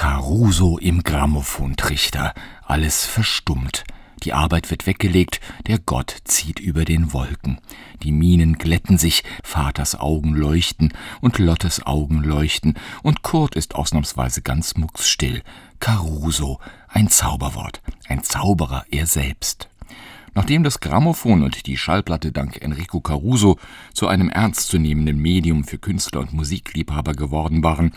Caruso 0.00 0.78
im 0.78 1.02
Grammophontrichter, 1.02 2.32
alles 2.64 3.04
verstummt. 3.04 3.84
Die 4.22 4.32
Arbeit 4.32 4.70
wird 4.70 4.86
weggelegt, 4.86 5.42
der 5.66 5.78
Gott 5.78 6.16
zieht 6.24 6.58
über 6.58 6.86
den 6.86 7.12
Wolken. 7.12 7.60
Die 8.02 8.10
Minen 8.10 8.56
glätten 8.56 8.96
sich, 8.96 9.24
Vaters 9.44 10.00
Augen 10.00 10.32
leuchten 10.34 10.94
und 11.20 11.36
Lottes 11.38 11.84
Augen 11.86 12.22
leuchten, 12.22 12.78
und 13.02 13.20
Kurt 13.20 13.54
ist 13.54 13.74
ausnahmsweise 13.74 14.40
ganz 14.40 14.74
mucksstill. 14.74 15.42
Caruso, 15.80 16.60
ein 16.88 17.10
Zauberwort, 17.10 17.82
ein 18.08 18.24
Zauberer 18.24 18.86
er 18.90 19.06
selbst. 19.06 19.69
Nachdem 20.34 20.62
das 20.62 20.80
Grammophon 20.80 21.42
und 21.42 21.66
die 21.66 21.76
Schallplatte 21.76 22.32
dank 22.32 22.62
Enrico 22.62 23.00
Caruso 23.00 23.58
zu 23.92 24.06
einem 24.06 24.28
ernstzunehmenden 24.28 25.18
Medium 25.18 25.64
für 25.64 25.78
Künstler 25.78 26.20
und 26.20 26.32
Musikliebhaber 26.32 27.14
geworden 27.14 27.62
waren, 27.64 27.92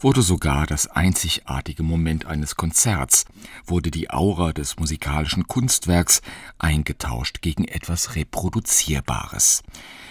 wurde 0.00 0.22
sogar 0.22 0.66
das 0.66 0.86
einzigartige 0.86 1.82
Moment 1.82 2.26
eines 2.26 2.56
Konzerts, 2.56 3.24
wurde 3.66 3.90
die 3.90 4.10
Aura 4.10 4.52
des 4.52 4.78
musikalischen 4.78 5.46
Kunstwerks 5.46 6.20
eingetauscht 6.58 7.40
gegen 7.40 7.64
etwas 7.64 8.14
Reproduzierbares. 8.14 9.62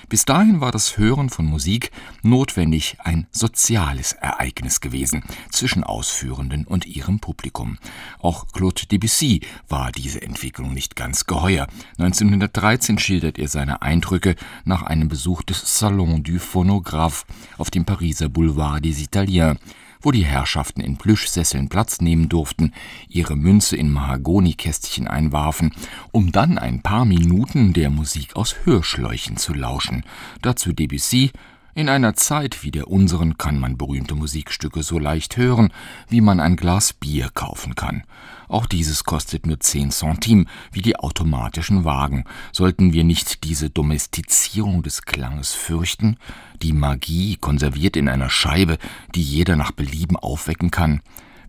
Bis 0.10 0.24
dahin 0.24 0.62
war 0.62 0.72
das 0.72 0.98
Hören 0.98 1.30
von 1.30 1.46
Musik 1.46 1.92
notwendig 2.24 2.96
ein 3.00 3.28
soziales 3.32 4.14
Ereignis 4.14 4.80
gewesen 4.80 5.24
zwischen 5.52 5.84
Ausführenden 5.84 6.66
und 6.66 6.86
ihrem 6.86 7.20
Publikum. 7.20 7.78
Auch 8.20 8.48
Claude 8.54 8.88
Debussy 8.88 9.42
war 9.68 9.92
diese 9.92 10.22
Entwicklung 10.22 10.74
nicht 10.74 10.96
ganz 10.96 11.26
geheuer. 11.26 11.67
1913 11.98 13.00
schildert 13.00 13.38
er 13.38 13.48
seine 13.48 13.82
Eindrücke 13.82 14.36
nach 14.66 14.84
einem 14.84 15.08
Besuch 15.08 15.44
des 15.44 15.80
Salon 15.80 16.24
du 16.24 16.40
Phonographe 16.40 17.26
auf 17.58 17.72
dem 17.72 17.86
Pariser 17.86 18.30
Boulevard 18.30 18.84
des 18.84 19.02
Italiens 19.02 19.58
wo 20.02 20.12
die 20.12 20.26
Herrschaften 20.26 20.82
in 20.82 20.98
Plüschsesseln 20.98 21.70
Platz 21.70 22.02
nehmen 22.02 22.30
durften, 22.30 22.74
ihre 23.08 23.36
Münze 23.36 23.76
in 23.76 23.92
Mahagonikästchen 23.92 25.08
einwarfen, 25.08 25.74
um 26.12 26.32
dann 26.32 26.58
ein 26.58 26.82
paar 26.82 27.06
Minuten 27.06 27.74
der 27.74 27.90
Musik 27.90 28.36
aus 28.36 28.56
Hörschläuchen 28.64 29.38
zu 29.38 29.54
lauschen. 29.54 30.04
Dazu 30.42 30.74
Debussy 30.74 31.32
in 31.74 31.90
einer 31.90 32.16
Zeit 32.16 32.64
wie 32.64 32.72
der 32.72 32.88
unseren 32.88 33.38
kann 33.38 33.60
man 33.60 33.78
berühmte 33.78 34.16
Musikstücke 34.16 34.82
so 34.82 34.98
leicht 34.98 35.38
hören, 35.38 35.72
wie 36.10 36.22
man 36.22 36.40
ein 36.40 36.56
Glas 36.56 36.94
Bier 36.94 37.30
kaufen 37.34 37.76
kann. 37.76 38.04
Auch 38.48 38.66
dieses 38.66 39.04
kostet 39.04 39.46
nur 39.46 39.60
zehn 39.60 39.92
Centime, 39.92 40.46
wie 40.72 40.82
die 40.82 40.96
automatischen 40.96 41.84
Wagen. 41.84 42.24
Sollten 42.52 42.94
wir 42.94 43.04
nicht 43.04 43.44
diese 43.44 43.70
Domestizierung 43.70 44.84
des 44.84 45.02
Klanges 45.02 45.54
fürchten? 45.54 46.18
Die 46.62 46.74
Magie 46.74 47.36
konserviert 47.36 47.98
in 47.98 48.08
einer 48.08 48.30
Scheibe, 48.30 48.78
die 49.16 49.22
jeder 49.22 49.56
nach 49.56 49.72
Belieben 49.72 50.16
aufwecken 50.16 50.72
kann? 50.72 51.02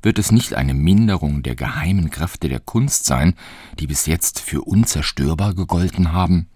Wird 0.03 0.19
es 0.19 0.33
nicht 0.33 0.55
eine 0.55 0.75
Minderung 0.75 1.43
der 1.43 1.57
geheimen 1.57 2.11
Kräfte 2.11 2.49
der 2.49 2.61
Kunst 2.61 3.05
sein, 3.05 3.35
die 3.79 3.87
bis 3.87 4.07
jetzt 4.07 4.41
für 4.41 4.63
unzerstörbar 4.63 5.55
gegolten 5.55 6.13
haben? 6.13 6.49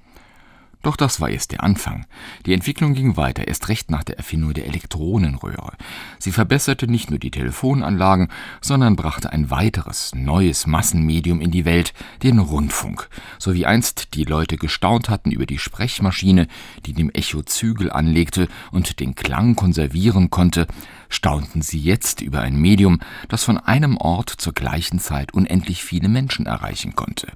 Doch 0.83 0.97
das 0.97 1.21
war 1.21 1.31
erst 1.31 1.53
der 1.53 1.63
Anfang. 1.63 2.07
Die 2.45 2.53
Entwicklung 2.53 2.95
ging 2.95 3.17
weiter, 3.17 3.47
erst 3.47 3.69
recht 3.69 3.91
nach 3.91 4.03
der 4.03 4.19
Erfindung 4.19 4.53
der 4.53 4.67
Elektronenröhre. 4.67 5.73
Sie 6.19 6.33
verbesserte 6.33 6.89
nicht 6.89 7.11
nur 7.11 7.21
die 7.21 7.31
Telefonanlagen, 7.31 8.29
sondern 8.61 8.97
brachte 8.97 9.33
ein 9.33 9.51
weiteres, 9.51 10.13
neues 10.15 10.67
Massenmedium 10.67 11.41
in 11.41 11.53
die 11.53 11.65
Welt, 11.65 11.95
den 12.25 12.41
Rundfunk. 12.41 13.09
So 13.39 13.55
wie 13.55 13.65
einst 13.65 14.15
die 14.15 14.25
Leute 14.25 14.57
gestaunt 14.57 15.09
hatten 15.09 15.31
über 15.31 15.47
die 15.47 15.59
Sprechmaschine, 15.59 16.49
die 16.85 16.93
dem 16.93 17.11
Echo 17.11 17.43
Zügel 17.43 17.93
anlegte 17.93 18.49
und 18.73 18.99
den 18.99 19.15
Klang 19.15 19.55
konservieren 19.55 20.31
konnte, 20.31 20.67
staunten 21.09 21.63
sie 21.63 21.79
jetzt 21.79 22.21
über 22.21 22.41
ein 22.41 22.57
Medium, 22.57 22.99
das 23.29 23.45
von 23.45 23.59
einem 23.59 23.97
Ort 23.99 24.31
zur 24.31 24.53
gleichen 24.53 24.99
Zeit 24.99 25.33
unendlich 25.33 25.85
viele 25.85 26.09
Menschen 26.09 26.47
erreichen 26.47 26.97
konnte. 26.97 27.29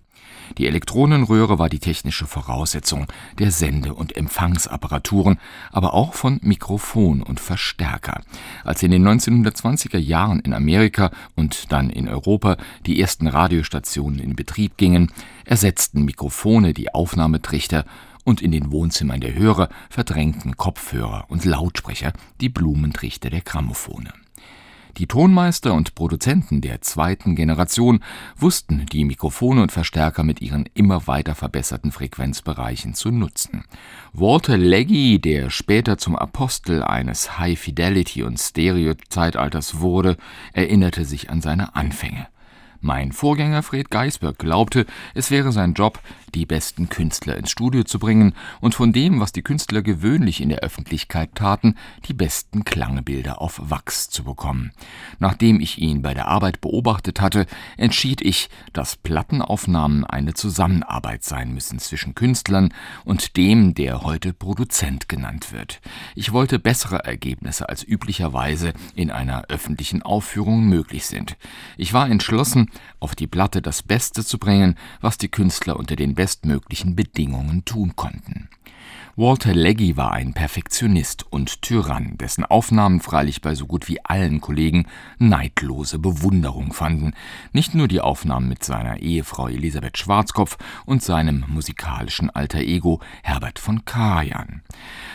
Die 0.59 0.67
Elektronenröhre 0.67 1.59
war 1.59 1.69
die 1.69 1.79
technische 1.79 2.27
Voraussetzung 2.27 3.07
der 3.39 3.51
Sende- 3.51 3.95
und 3.95 4.17
Empfangsapparaturen, 4.17 5.39
aber 5.73 5.95
auch 5.95 6.15
von 6.15 6.39
Mikrofon 6.43 7.23
und 7.23 7.41
Verstärker. 7.41 8.23
Als 8.65 8.83
in 8.83 8.91
den 8.91 9.07
1920er 9.07 9.99
Jahren 9.99 10.41
in 10.41 10.55
Amerika 10.55 11.11
und 11.35 11.73
dann 11.73 11.91
in 11.91 12.09
Europa 12.09 12.57
die 12.87 13.01
ersten 13.01 13.27
Radiostationen 13.27 14.19
in 14.19 14.37
Betrieb 14.37 14.77
gingen, 14.77 15.13
ersetzten 15.45 16.05
Mikrofone 16.05 16.73
die 16.73 16.95
Aufnahmetrichter 16.95 17.85
und 18.25 18.43
in 18.43 18.51
den 18.51 18.73
Wohnzimmern 18.73 19.21
der 19.21 19.35
Hörer 19.35 19.69
verdrängten 19.89 20.57
Kopfhörer 20.57 21.27
und 21.29 21.45
Lautsprecher 21.45 22.13
die 22.41 22.49
Blumentrichter 22.49 23.31
der 23.31 23.41
Grammophone. 23.41 24.09
Die 24.99 25.07
Tonmeister 25.07 25.75
und 25.75 25.95
Produzenten 25.95 26.63
der 26.63 26.81
zweiten 26.81 27.37
Generation 27.37 28.01
wussten 28.35 28.87
die 28.87 29.05
Mikrofone 29.05 29.61
und 29.61 29.71
Verstärker 29.71 30.23
mit 30.23 30.41
ihren 30.41 30.67
immer 30.73 31.07
weiter 31.07 31.35
verbesserten 31.35 31.93
Frequenzbereichen 31.93 32.95
zu 32.95 33.11
nutzen. 33.11 33.65
Walter 34.15 34.57
Leggy, 34.57 35.21
der 35.21 35.51
später 35.51 35.99
zum 35.99 36.17
Apostel 36.17 36.83
eines 36.83 37.39
High 37.39 37.59
Fidelity 37.59 38.23
und 38.23 38.39
Stereo 38.39 38.95
Zeitalters 39.11 39.81
wurde, 39.81 40.17
erinnerte 40.55 41.05
sich 41.05 41.29
an 41.29 41.43
seine 41.43 41.77
Anfänge. 41.77 42.29
Mein 42.81 43.13
Vorgänger 43.13 43.63
Fred 43.63 43.91
Geisberg 43.91 44.39
glaubte, 44.39 44.87
es 45.15 45.31
wäre 45.31 45.53
sein 45.53 45.75
Job, 45.75 46.01
die 46.35 46.47
besten 46.47 46.89
Künstler 46.89 47.37
ins 47.37 47.51
Studio 47.51 47.85
zu 47.85 47.99
bringen 47.99 48.35
und 48.61 48.75
von 48.75 48.93
dem, 48.93 49.21
was 49.21 49.33
die 49.33 49.43
Künstler 49.43 49.83
gewöhnlich 49.83 50.41
in 50.41 50.51
der 50.51 50.59
Öffentlichkeit 50.59 51.35
taten, 51.35 51.77
die 52.07 52.13
besten 52.13 52.65
Klangbilder 52.65 53.41
auf 53.41 53.59
Wachs 53.63 54.11
zu 54.11 54.25
bekommen. 54.25 54.73
Nachdem 55.19 55.61
ich 55.61 55.79
ihn 55.79 56.03
bei 56.03 56.13
der 56.13 56.29
Arbeit 56.29 56.61
beobachtet 56.61 57.21
hatte, 57.21 57.47
entschied 57.79 58.21
ich, 58.21 58.51
dass 58.73 58.97
Plattenaufnahmen 58.97 60.05
eine 60.05 60.35
Zusammenarbeit 60.35 61.25
sein 61.25 61.55
müssen 61.55 61.79
zwischen 61.79 62.15
Künstlern 62.15 62.73
und 63.05 63.37
dem, 63.37 63.75
der 63.75 64.03
heute 64.03 64.33
Produzent 64.33 65.09
genannt 65.09 65.53
wird. 65.53 65.81
Ich 66.15 66.33
wollte 66.33 66.59
bessere 66.59 67.05
Ergebnisse 67.05 67.69
als 67.69 67.83
üblicherweise 67.83 68.75
in 68.95 69.11
einer 69.11 69.45
öffentlichen 69.49 70.03
Aufführung 70.03 70.65
möglich 70.65 71.07
sind. 71.07 71.37
Ich 71.79 71.93
war 71.93 72.11
entschlossen, 72.11 72.71
auf 73.01 73.15
die 73.15 73.27
Platte 73.27 73.63
das 73.63 73.83
Beste 73.83 74.25
zu 74.25 74.39
bringen, 74.39 74.77
was 75.01 75.19
die 75.19 75.29
Künstler 75.29 75.77
unter 75.77 75.97
den 75.97 76.15
bestmöglichen 76.15 76.97
Bedingungen 76.97 77.65
tun 77.65 77.95
konnten. 77.97 78.49
Walter 79.19 79.55
Leggy 79.55 79.97
war 79.97 80.13
ein 80.13 80.35
Perfektionist 80.35 81.25
und 81.33 81.63
Tyrann, 81.63 82.19
dessen 82.19 82.45
Aufnahmen 82.45 83.01
freilich 83.01 83.41
bei 83.41 83.55
so 83.55 83.65
gut 83.65 83.89
wie 83.89 84.05
allen 84.05 84.43
Kollegen 84.43 84.85
neidlose 85.19 85.99
Bewunderung 85.99 86.75
fanden. 86.75 87.15
Nicht 87.55 87.75
nur 87.75 87.89
die 87.89 88.03
Aufnahmen 88.03 88.47
mit 88.47 88.63
seiner 88.63 88.99
Ehefrau 88.99 89.49
Elisabeth 89.49 89.97
Schwarzkopf 89.97 90.59
und 90.85 91.03
seinem 91.03 91.47
musikalischen 91.49 92.29
Alter 92.29 92.59
Ego 92.59 93.01
Herbert 93.23 93.59
von 93.59 93.87
Karajan. 93.87 94.61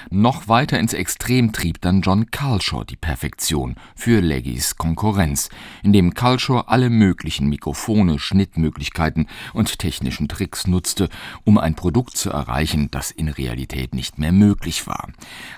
Noch 0.10 0.48
weiter 0.48 0.80
ins 0.80 0.94
Extrem 0.94 1.52
trieb 1.54 1.80
dann 1.82 2.02
John 2.02 2.32
Culshaw 2.32 2.84
die 2.84 2.96
Perfektion 2.96 3.76
für 3.96 4.20
Leggys 4.20 4.78
Konkurrenz, 4.78 5.50
indem 5.84 6.16
Culshaw 6.16 6.62
alle 6.62 6.90
möglichen 6.90 7.50
Mikrofone, 7.50 8.18
Schnittmöglichkeiten 8.18 9.28
und 9.54 9.78
technischen 9.78 10.28
Tricks 10.28 10.66
nutzte, 10.66 11.08
um 11.44 11.60
ein 11.60 11.76
Produkt 11.76 12.18
zu 12.18 12.32
erreichen, 12.32 12.90
das 12.90 13.12
in 13.12 13.30
Realität 13.30 13.91
nicht 13.94 14.18
mehr 14.18 14.32
möglich 14.32 14.88
war. 14.88 15.10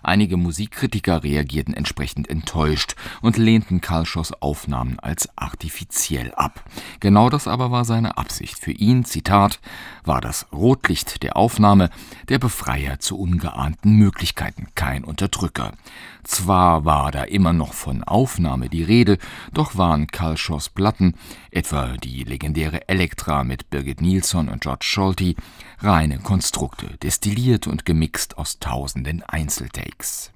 Einige 0.02 0.38
Musikkritiker 0.38 1.24
reagierten 1.24 1.74
entsprechend 1.74 2.30
enttäuscht 2.30 2.96
und 3.22 3.38
lehnten 3.38 3.82
Kalschows 3.82 4.34
Aufnahmen 4.42 5.00
als 5.00 5.30
artifiziell 5.36 6.34
ab. 6.36 6.64
Genau 7.00 7.30
das 7.30 7.48
aber 7.48 7.72
war 7.72 7.86
seine 7.86 8.18
Absicht. 8.18 8.60
Für 8.60 8.72
ihn, 8.72 9.06
Zitat, 9.06 9.60
war 10.04 10.22
das 10.22 10.48
Rotlicht 10.52 11.24
der 11.24 11.38
Aufnahme 11.38 11.90
der 12.30 12.40
Befreier 12.40 13.00
zu 13.00 13.18
ungeahnten 13.18 13.96
Möglichkeiten, 13.96 14.68
kein 14.76 15.04
Unterdrücker. 15.04 15.74
Zwar 16.24 16.86
war 16.86 17.12
da 17.12 17.24
immer 17.24 17.52
noch 17.52 17.74
von 17.74 18.04
Aufnahme 18.04 18.70
die 18.70 18.84
Rede, 18.84 19.18
doch 19.54 19.78
waren 19.78 20.08
Kalschows 20.08 20.70
Platten, 20.70 21.16
etwa 21.52 21.98
die 21.98 22.24
legendäre 22.24 22.88
Elektra 22.88 23.44
mit 23.44 23.70
Birgit 23.70 24.02
Nilsson 24.02 24.48
und 24.48 24.62
George 24.62 24.86
Scholti, 24.86 25.36
reine 25.80 26.20
Konstrukte, 26.20 26.98
destilliert 27.04 27.68
und 27.68 27.86
gemixt 27.86 28.23
aus 28.38 28.60
tausenden 28.60 29.24
Einzeltakes. 29.24 30.32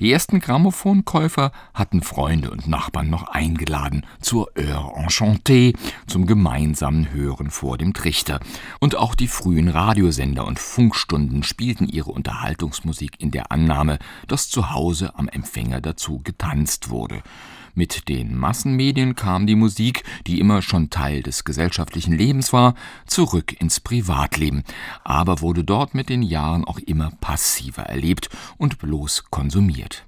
Die 0.00 0.12
ersten 0.12 0.38
Grammophonkäufer 0.38 1.50
hatten 1.74 2.02
Freunde 2.02 2.52
und 2.52 2.68
Nachbarn 2.68 3.10
noch 3.10 3.24
eingeladen 3.24 4.06
zur 4.20 4.48
Heure 4.56 4.94
enchantée, 4.96 5.76
zum 6.06 6.24
gemeinsamen 6.24 7.10
Hören 7.12 7.50
vor 7.50 7.78
dem 7.78 7.94
Trichter. 7.94 8.38
Und 8.78 8.94
auch 8.94 9.16
die 9.16 9.26
frühen 9.26 9.66
Radiosender 9.66 10.46
und 10.46 10.60
Funkstunden 10.60 11.42
spielten 11.42 11.88
ihre 11.88 12.12
Unterhaltungsmusik 12.12 13.20
in 13.20 13.32
der 13.32 13.50
Annahme, 13.50 13.98
dass 14.28 14.48
zu 14.48 14.70
Hause 14.70 15.16
am 15.16 15.26
Empfänger 15.26 15.80
dazu 15.80 16.20
getanzt 16.22 16.90
wurde. 16.90 17.20
Mit 17.74 18.08
den 18.08 18.36
Massenmedien 18.36 19.14
kam 19.14 19.46
die 19.46 19.54
Musik, 19.54 20.04
die 20.26 20.40
immer 20.40 20.62
schon 20.62 20.90
Teil 20.90 21.22
des 21.22 21.44
gesellschaftlichen 21.44 22.12
Lebens 22.12 22.52
war, 22.52 22.74
zurück 23.06 23.60
ins 23.60 23.80
Privatleben, 23.80 24.64
aber 25.04 25.40
wurde 25.40 25.64
dort 25.64 25.94
mit 25.94 26.08
den 26.08 26.22
Jahren 26.22 26.64
auch 26.64 26.78
immer 26.78 27.10
passiver 27.20 27.82
erlebt 27.82 28.28
und 28.56 28.78
bloß 28.78 29.24
konsumiert. 29.30 30.04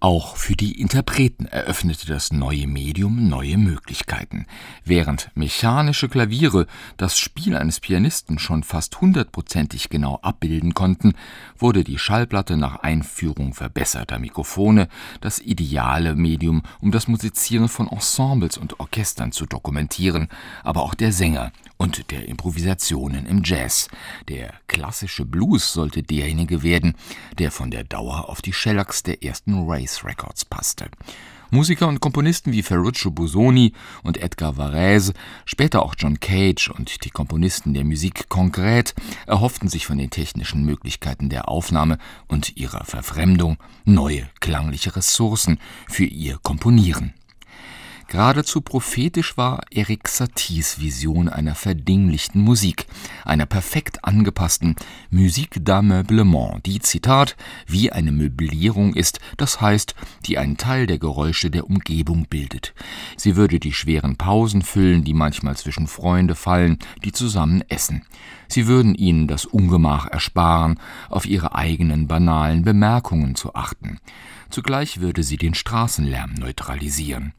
Auch 0.00 0.36
für 0.36 0.54
die 0.54 0.80
Interpreten 0.80 1.46
eröffnete 1.46 2.06
das 2.06 2.32
neue 2.32 2.66
Medium 2.66 3.28
neue 3.28 3.56
Möglichkeiten. 3.56 4.46
Während 4.84 5.30
mechanische 5.34 6.08
Klaviere 6.08 6.66
das 6.96 7.18
Spiel 7.18 7.56
eines 7.56 7.80
Pianisten 7.80 8.38
schon 8.38 8.62
fast 8.62 9.00
hundertprozentig 9.00 9.88
genau 9.88 10.18
abbilden 10.22 10.74
konnten, 10.74 11.14
wurde 11.56 11.82
die 11.82 11.98
Schallplatte 11.98 12.56
nach 12.56 12.76
Einführung 12.76 13.54
verbesserter 13.54 14.18
Mikrofone 14.18 14.88
das 15.20 15.38
ideale 15.38 16.14
Medium, 16.14 16.62
um 16.80 16.90
das 16.90 17.08
Musizieren 17.08 17.68
von 17.68 17.88
Ensembles 17.88 18.58
und 18.58 18.78
Orchestern 18.80 19.32
zu 19.32 19.46
dokumentieren, 19.46 20.28
aber 20.62 20.82
auch 20.82 20.94
der 20.94 21.12
Sänger 21.12 21.52
und 21.78 22.10
der 22.10 22.28
Improvisationen 22.28 23.26
im 23.26 23.42
Jazz. 23.44 23.88
Der 24.28 24.54
klassische 24.66 25.24
Blues 25.24 25.72
sollte 25.72 26.02
derjenige 26.02 26.62
werden, 26.62 26.94
der 27.38 27.50
von 27.50 27.70
der 27.70 27.84
Dauer 27.84 28.28
auf 28.28 28.42
die 28.42 28.52
Shellacks 28.52 29.02
der 29.02 29.22
ersten 29.22 29.52
Race 29.86 30.04
Records 30.04 30.44
passte. 30.44 30.90
Musiker 31.50 31.86
und 31.86 32.00
Komponisten 32.00 32.52
wie 32.52 32.64
Ferruccio 32.64 33.12
Busoni 33.12 33.72
und 34.02 34.16
Edgar 34.16 34.56
Varese, 34.56 35.12
später 35.44 35.84
auch 35.84 35.94
John 35.96 36.18
Cage 36.18 36.70
und 36.70 37.04
die 37.04 37.10
Komponisten 37.10 37.72
der 37.72 37.84
Musik 37.84 38.26
Concrète 38.28 38.94
erhofften 39.28 39.68
sich 39.68 39.86
von 39.86 39.96
den 39.96 40.10
technischen 40.10 40.64
Möglichkeiten 40.64 41.28
der 41.28 41.48
Aufnahme 41.48 41.98
und 42.26 42.56
ihrer 42.56 42.84
Verfremdung 42.84 43.58
neue 43.84 44.28
klangliche 44.40 44.96
Ressourcen 44.96 45.60
für 45.88 46.04
ihr 46.04 46.38
Komponieren. 46.42 47.14
Geradezu 48.08 48.60
prophetisch 48.60 49.36
war 49.36 49.62
Erik 49.68 50.06
Saties 50.06 50.78
Vision 50.78 51.28
einer 51.28 51.56
verdinglichten 51.56 52.40
Musik, 52.40 52.86
einer 53.24 53.46
perfekt 53.46 54.04
angepassten 54.04 54.76
Musique 55.10 55.58
d'ameublement, 55.58 56.64
die, 56.64 56.78
Zitat, 56.78 57.36
wie 57.66 57.90
eine 57.90 58.12
Möblierung 58.12 58.94
ist, 58.94 59.18
das 59.38 59.60
heißt, 59.60 59.96
die 60.24 60.38
einen 60.38 60.56
Teil 60.56 60.86
der 60.86 61.00
Geräusche 61.00 61.50
der 61.50 61.68
Umgebung 61.68 62.26
bildet. 62.30 62.74
Sie 63.16 63.34
würde 63.34 63.58
die 63.58 63.72
schweren 63.72 64.14
Pausen 64.14 64.62
füllen, 64.62 65.02
die 65.02 65.14
manchmal 65.14 65.56
zwischen 65.56 65.88
Freunde 65.88 66.36
fallen, 66.36 66.78
die 67.04 67.10
zusammen 67.10 67.64
essen. 67.68 68.02
Sie 68.46 68.68
würden 68.68 68.94
ihnen 68.94 69.26
das 69.26 69.46
Ungemach 69.46 70.06
ersparen, 70.06 70.78
auf 71.10 71.26
ihre 71.26 71.56
eigenen 71.56 72.06
banalen 72.06 72.62
Bemerkungen 72.62 73.34
zu 73.34 73.56
achten. 73.56 73.98
Zugleich 74.48 75.00
würde 75.00 75.24
sie 75.24 75.38
den 75.38 75.54
Straßenlärm 75.54 76.34
neutralisieren. 76.34 77.32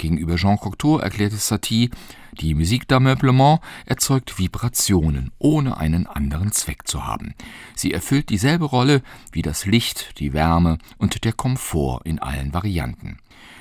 Gegenüber 0.00 0.36
Jean 0.36 0.58
Cocteau 0.58 0.98
erklärte 0.98 1.36
Satie, 1.36 1.90
die 2.32 2.54
Musique 2.54 2.86
d'Ameublement 2.88 3.60
erzeugt 3.84 4.38
Vibrationen, 4.38 5.30
ohne 5.38 5.76
einen 5.76 6.06
anderen 6.06 6.52
Zweck 6.52 6.88
zu 6.88 7.06
haben. 7.06 7.34
Sie 7.74 7.92
erfüllt 7.92 8.30
dieselbe 8.30 8.64
Rolle 8.64 9.02
wie 9.30 9.42
das 9.42 9.66
Licht, 9.66 10.18
die 10.18 10.32
Wärme 10.32 10.78
und 10.96 11.24
der 11.24 11.34
Komfort 11.34 12.00
in 12.04 12.18
allen 12.18 12.54
Varianten. 12.54 13.18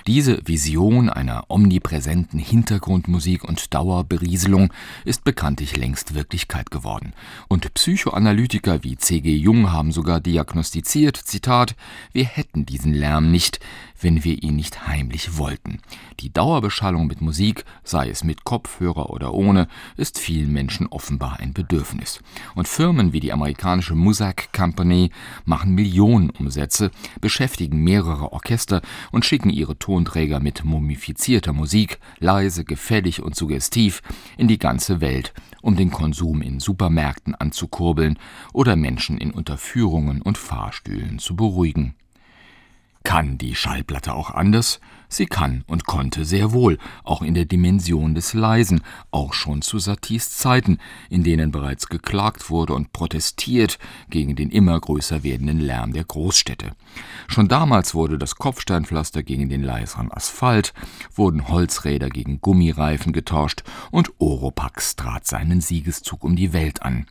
Diese 0.10 0.42
Vision 0.48 1.08
einer 1.08 1.44
omnipräsenten 1.50 2.40
Hintergrundmusik 2.40 3.44
und 3.44 3.76
Dauerberieselung 3.76 4.74
ist 5.06 5.24
bekanntlich 5.24 5.78
längst 5.78 6.16
Wirklichkeit 6.16 6.72
geworden. 6.72 7.14
Und 7.48 7.72
Psychoanalytiker 7.76 8.84
wie 8.84 8.98
C.G. 8.98 9.32
Jung 9.36 9.72
haben 9.72 9.92
sogar 9.92 10.20
diagnostiziert, 10.20 11.16
Zitat, 11.16 11.76
wir 12.12 12.26
hätten 12.26 12.66
diesen 12.66 12.92
Lärm 12.92 13.30
nicht, 13.30 13.60
wenn 14.02 14.24
wir 14.24 14.42
ihn 14.42 14.56
nicht 14.56 14.88
heimlich 14.88 15.38
wollten. 15.38 15.80
Die 16.20 16.32
Dauerbeschallung 16.32 17.08
mit 17.08 17.22
Musik, 17.22 17.66
sei 17.84 18.10
es 18.10 18.24
mit 18.24 18.44
Kopfhörer 18.46 19.10
oder 19.12 19.34
ohne, 19.34 19.68
ist 19.96 20.20
vielen 20.20 20.52
Menschen 20.52 20.88
offenbar 20.88 21.40
ein 21.40 21.54
Bedürfnis. 21.54 22.20
Und 22.56 22.68
Firmen 22.68 23.14
wie 23.14 23.20
die 23.20 23.34
amerikanische 23.34 23.96
Muzak 23.96 24.52
Company 24.54 25.12
machen 25.46 25.76
Millionenumsätze, 25.76 26.92
beschäftigen 27.22 27.84
mehrere 27.84 28.32
Orchester 28.32 28.82
und 29.12 29.26
schicken 29.26 29.50
ihre 29.50 29.78
Tonträger 30.00 30.40
mit 30.40 30.64
mumifizierter 30.64 31.52
Musik, 31.52 32.00
leise, 32.20 32.64
gefällig 32.64 33.22
und 33.22 33.36
suggestiv, 33.36 34.02
in 34.38 34.48
die 34.48 34.58
ganze 34.58 35.02
Welt, 35.02 35.34
um 35.62 35.76
den 35.76 35.92
Konsum 35.92 36.42
in 36.42 36.62
Supermärkten 36.62 37.36
anzukurbeln 37.36 38.18
oder 38.54 38.78
Menschen 38.78 39.18
in 39.18 39.32
Unterführungen 39.32 40.22
und 40.22 40.38
Fahrstühlen 40.38 41.20
zu 41.20 41.36
beruhigen. 41.36 41.96
Kann 43.04 43.38
die 43.38 43.56
Schallplatte 43.56 44.14
auch 44.14 44.32
anders? 44.32 44.80
Sie 45.12 45.26
kann 45.26 45.64
und 45.66 45.86
konnte 45.86 46.24
sehr 46.24 46.52
wohl, 46.52 46.78
auch 47.04 47.24
in 47.24 47.34
der 47.34 47.46
Dimension 47.46 48.14
des 48.14 48.34
Leisen, 48.34 48.82
auch 49.10 49.34
schon 49.34 49.64
zu 49.64 49.80
Saties 49.80 50.38
Zeiten, 50.38 50.78
in 51.10 51.24
denen 51.24 51.50
bereits 51.50 51.88
geklagt 51.88 52.52
wurde 52.52 52.76
und 52.76 52.94
protestiert 52.94 53.80
gegen 54.12 54.36
den 54.36 54.52
immer 54.52 54.80
größer 54.80 55.24
werdenden 55.24 55.60
Lärm 55.60 55.94
der 55.94 56.04
Großstädte. 56.04 56.74
Schon 57.28 57.48
damals 57.48 57.96
wurde 57.96 58.20
das 58.20 58.36
Kopfsteinpflaster 58.36 59.24
gegen 59.24 59.50
den 59.50 59.64
leiseren 59.64 60.12
Asphalt, 60.12 60.76
wurden 61.16 61.48
Holzräder 61.48 62.10
gegen 62.10 62.40
Gummireifen 62.40 63.12
getauscht 63.12 63.64
und 63.90 64.12
Oropax 64.20 64.96
trat 64.96 65.26
seinen 65.26 65.62
Siegeszug 65.62 66.24
um 66.24 66.36
die 66.36 66.54
Welt 66.54 66.84
an. 66.84 67.08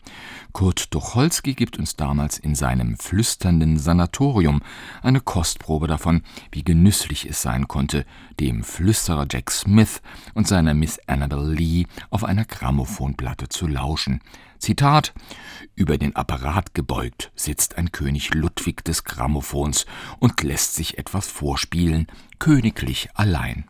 Kurt 0.52 0.93
Tucholsky 0.93 1.55
gibt 1.55 1.79
uns 1.79 1.96
damals 1.96 2.38
in 2.38 2.55
seinem 2.55 2.96
flüsternden 2.96 3.79
Sanatorium 3.79 4.62
eine 5.02 5.20
Kostprobe 5.20 5.78
davon, 5.87 6.23
wie 6.53 6.65
genüsslich 6.65 7.25
es 7.25 7.41
sein 7.41 7.67
konnte, 7.67 7.79
konnte, 7.79 8.05
dem 8.41 8.65
Flüsterer 8.65 9.27
Jack 9.31 9.51
Smith 9.53 10.03
und 10.35 10.49
seiner 10.49 10.75
Miss 10.75 10.99
Annabel 11.07 11.55
Lee 11.55 11.87
auf 12.11 12.25
einer 12.25 12.45
Grammophonplatte 12.45 13.49
zu 13.49 13.69
lauschen. 13.69 14.21
Zitat 14.59 15.15
Über 15.77 15.97
den 15.97 16.17
Apparat 16.17 16.75
gebeugt 16.75 17.31
sitzt 17.37 17.79
ein 17.79 17.93
König 17.93 18.35
Ludwig 18.35 18.85
des 18.85 19.05
Grammophons 19.05 19.87
und 20.19 20.43
lässt 20.43 20.75
sich 20.75 20.99
etwas 20.99 21.29
vorspielen, 21.29 22.09
königlich 22.41 23.11
allein. 23.15 23.65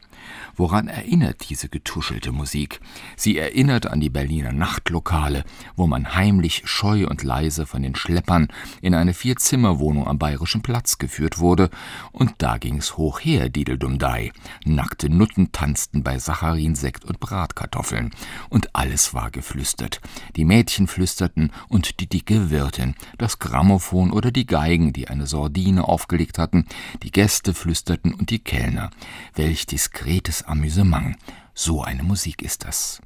Woran 0.56 0.88
erinnert 0.88 1.48
diese 1.48 1.68
getuschelte 1.68 2.32
Musik? 2.32 2.80
Sie 3.16 3.38
erinnert 3.38 3.86
an 3.86 4.00
die 4.00 4.10
Berliner 4.10 4.52
Nachtlokale, 4.52 5.44
wo 5.76 5.86
man 5.86 6.14
heimlich 6.14 6.62
scheu 6.64 7.06
und 7.06 7.22
leise 7.22 7.66
von 7.66 7.82
den 7.82 7.94
Schleppern 7.94 8.48
in 8.82 8.94
eine 8.94 9.14
Vierzimmerwohnung 9.14 10.06
am 10.06 10.18
Bayerischen 10.18 10.62
Platz 10.62 10.98
geführt 10.98 11.38
wurde, 11.38 11.70
und 12.12 12.34
da 12.38 12.58
ging's 12.58 12.96
hoch 12.96 13.20
her, 13.20 13.48
Dideldumdei. 13.48 14.32
Nackte 14.64 15.08
Nutten 15.08 15.52
tanzten 15.52 16.02
bei 16.02 16.18
Sacharin, 16.18 16.74
Sekt 16.74 17.04
und 17.04 17.20
Bratkartoffeln, 17.20 18.10
und 18.48 18.74
alles 18.74 19.14
war 19.14 19.30
geflüstert. 19.30 20.00
Die 20.36 20.44
Mädchen 20.44 20.86
flüsterten 20.86 21.52
und 21.68 22.00
die 22.00 22.08
dicke 22.08 22.50
Wirtin, 22.50 22.94
das 23.18 23.38
Grammophon 23.38 24.10
oder 24.10 24.30
die 24.30 24.46
Geigen, 24.46 24.92
die 24.92 25.08
eine 25.08 25.26
Sordine 25.26 25.86
aufgelegt 25.86 26.38
hatten, 26.38 26.66
die 27.02 27.10
Gäste 27.10 27.54
flüsterten 27.54 28.14
und 28.14 28.30
die 28.30 28.38
Kellner. 28.38 28.90
Welch 29.34 29.66
diskretes 30.08 30.42
Amüsement. 30.44 31.16
So 31.52 31.82
eine 31.82 32.02
Musik 32.02 32.40
ist 32.40 32.64
das. 32.64 33.02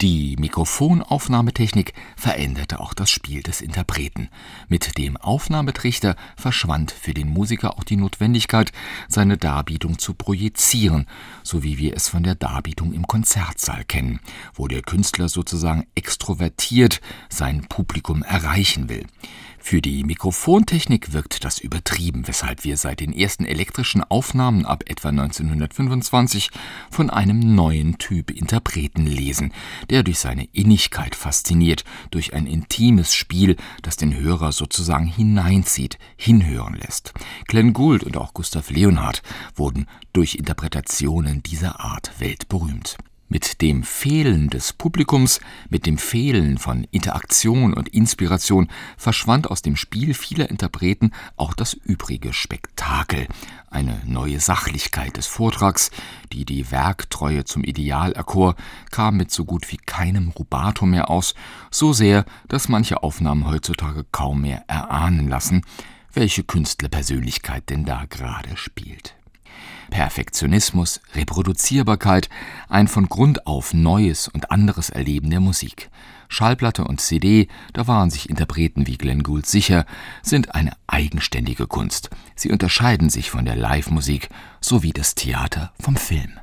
Die 0.00 0.36
Mikrofonaufnahmetechnik 0.38 1.92
veränderte 2.16 2.80
auch 2.80 2.94
das 2.94 3.10
Spiel 3.10 3.42
des 3.42 3.60
Interpreten. 3.60 4.30
Mit 4.68 4.96
dem 4.96 5.18
Aufnahmetrichter 5.18 6.16
verschwand 6.36 6.92
für 6.92 7.12
den 7.12 7.28
Musiker 7.28 7.76
auch 7.76 7.84
die 7.84 7.96
Notwendigkeit, 7.96 8.72
seine 9.08 9.36
Darbietung 9.36 9.98
zu 9.98 10.14
projizieren, 10.14 11.06
so 11.42 11.62
wie 11.62 11.76
wir 11.76 11.94
es 11.94 12.08
von 12.08 12.22
der 12.22 12.36
Darbietung 12.36 12.94
im 12.94 13.06
Konzertsaal 13.06 13.84
kennen, 13.84 14.20
wo 14.54 14.66
der 14.66 14.82
Künstler 14.82 15.28
sozusagen 15.28 15.84
extrovertiert 15.94 17.02
sein 17.28 17.66
Publikum 17.68 18.22
erreichen 18.22 18.88
will. 18.88 19.04
Für 19.60 19.82
die 19.82 20.04
Mikrofontechnik 20.04 21.12
wirkt 21.12 21.44
das 21.44 21.58
übertrieben, 21.58 22.26
weshalb 22.26 22.64
wir 22.64 22.76
seit 22.76 23.00
den 23.00 23.12
ersten 23.12 23.44
elektrischen 23.44 24.02
Aufnahmen 24.02 24.64
ab 24.64 24.84
etwa 24.86 25.10
1925 25.10 26.50
von 26.90 27.10
einem 27.10 27.54
neuen 27.54 27.98
Typ 27.98 28.30
Interpreten 28.30 29.06
lesen, 29.06 29.52
der 29.90 30.02
durch 30.02 30.20
seine 30.20 30.44
Innigkeit 30.52 31.14
fasziniert, 31.14 31.84
durch 32.10 32.32
ein 32.34 32.46
intimes 32.46 33.14
Spiel, 33.14 33.56
das 33.82 33.96
den 33.96 34.16
Hörer 34.16 34.52
sozusagen 34.52 35.06
hineinzieht, 35.06 35.98
hinhören 36.16 36.74
lässt. 36.74 37.12
Glenn 37.46 37.72
Gould 37.72 38.04
und 38.04 38.16
auch 38.16 38.34
Gustav 38.34 38.70
Leonhardt 38.70 39.22
wurden 39.54 39.86
durch 40.12 40.36
Interpretationen 40.36 41.42
dieser 41.42 41.80
Art 41.80 42.12
weltberühmt. 42.18 42.96
Mit 43.30 43.60
dem 43.60 43.82
Fehlen 43.82 44.48
des 44.48 44.72
Publikums, 44.72 45.40
mit 45.68 45.84
dem 45.84 45.98
Fehlen 45.98 46.56
von 46.56 46.84
Interaktion 46.84 47.74
und 47.74 47.90
Inspiration 47.90 48.68
verschwand 48.96 49.50
aus 49.50 49.60
dem 49.60 49.76
Spiel 49.76 50.14
vieler 50.14 50.48
Interpreten 50.48 51.10
auch 51.36 51.52
das 51.52 51.74
übrige 51.74 52.32
Spektakel, 52.32 53.28
eine 53.70 54.00
neue 54.06 54.40
Sachlichkeit 54.40 55.18
des 55.18 55.26
Vortrags, 55.26 55.90
die 56.32 56.46
die 56.46 56.70
Werktreue 56.70 57.44
zum 57.44 57.64
Ideal 57.64 58.12
erkor, 58.12 58.54
kam 58.90 59.18
mit 59.18 59.30
so 59.30 59.44
gut 59.44 59.70
wie 59.70 59.76
keinem 59.76 60.30
Rubato 60.30 60.86
mehr 60.86 61.10
aus, 61.10 61.34
so 61.70 61.92
sehr, 61.92 62.24
dass 62.48 62.70
manche 62.70 63.02
Aufnahmen 63.02 63.46
heutzutage 63.46 64.06
kaum 64.10 64.40
mehr 64.40 64.64
erahnen 64.68 65.28
lassen, 65.28 65.66
welche 66.14 66.44
Künstlerpersönlichkeit 66.44 67.68
denn 67.68 67.84
da 67.84 68.06
gerade 68.06 68.56
spielt. 68.56 69.17
Perfektionismus, 69.90 71.00
Reproduzierbarkeit, 71.14 72.28
ein 72.68 72.88
von 72.88 73.08
Grund 73.08 73.46
auf 73.46 73.74
neues 73.74 74.28
und 74.28 74.50
anderes 74.50 74.90
Erleben 74.90 75.30
der 75.30 75.40
Musik. 75.40 75.90
Schallplatte 76.28 76.84
und 76.84 77.00
CD, 77.00 77.48
da 77.72 77.86
waren 77.86 78.10
sich 78.10 78.28
Interpreten 78.28 78.86
wie 78.86 78.98
Glenn 78.98 79.22
Gould 79.22 79.46
sicher, 79.46 79.86
sind 80.22 80.54
eine 80.54 80.72
eigenständige 80.86 81.66
Kunst. 81.66 82.10
Sie 82.34 82.50
unterscheiden 82.50 83.08
sich 83.08 83.30
von 83.30 83.44
der 83.44 83.56
Live-Musik 83.56 84.28
sowie 84.60 84.92
das 84.92 85.14
Theater 85.14 85.72
vom 85.80 85.96
Film. 85.96 86.38